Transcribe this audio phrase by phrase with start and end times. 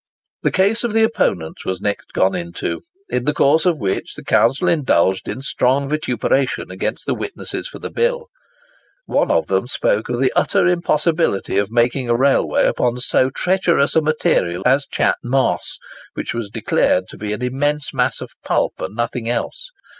[0.41, 4.23] The case of the opponents was next gone into, in the course of which the
[4.23, 8.25] counsel indulged in strong vituperation against the witnesses for the bill.
[9.05, 13.95] One of them spoke of the utter impossiblity of making a railway upon so treacherous
[13.95, 15.77] a material as Chat Moss,
[16.15, 19.69] which was declared to be an immense mass of pulp, and nothing else.